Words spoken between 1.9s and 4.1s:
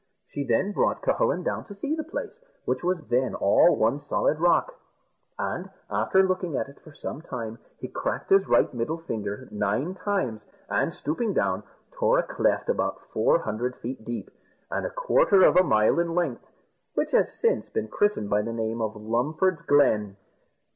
the place, which was then all one